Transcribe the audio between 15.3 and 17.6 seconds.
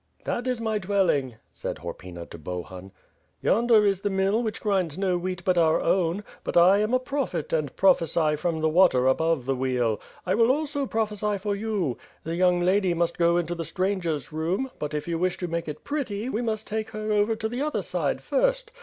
to make it pretty, we must take her over to